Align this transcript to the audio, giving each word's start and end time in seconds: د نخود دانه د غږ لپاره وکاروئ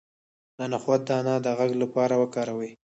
د 0.57 0.59
نخود 0.71 1.01
دانه 1.09 1.33
د 1.45 1.47
غږ 1.57 1.71
لپاره 1.83 2.13
وکاروئ 2.21 2.71